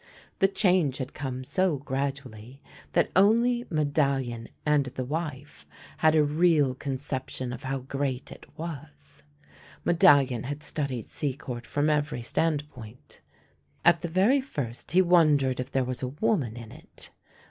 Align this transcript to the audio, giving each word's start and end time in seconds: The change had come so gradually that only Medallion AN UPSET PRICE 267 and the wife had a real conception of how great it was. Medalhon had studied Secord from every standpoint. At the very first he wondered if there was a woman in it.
The 0.39 0.47
change 0.47 0.97
had 0.97 1.13
come 1.13 1.43
so 1.43 1.77
gradually 1.77 2.59
that 2.93 3.11
only 3.15 3.67
Medallion 3.69 4.49
AN 4.65 4.81
UPSET 4.81 4.95
PRICE 4.95 4.95
267 4.95 4.95
and 4.95 4.95
the 4.95 5.05
wife 5.05 5.65
had 5.97 6.15
a 6.15 6.23
real 6.23 6.73
conception 6.73 7.53
of 7.53 7.61
how 7.61 7.77
great 7.81 8.31
it 8.31 8.47
was. 8.57 9.21
Medalhon 9.85 10.45
had 10.45 10.63
studied 10.63 11.07
Secord 11.07 11.67
from 11.67 11.87
every 11.87 12.23
standpoint. 12.23 13.21
At 13.85 14.01
the 14.01 14.07
very 14.07 14.41
first 14.41 14.89
he 14.89 15.03
wondered 15.03 15.59
if 15.59 15.71
there 15.71 15.85
was 15.85 16.01
a 16.01 16.07
woman 16.07 16.57
in 16.57 16.71
it. 16.71 17.11